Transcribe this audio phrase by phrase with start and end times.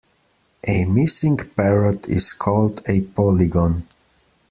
[0.67, 3.85] A missing parrot is called a polygon.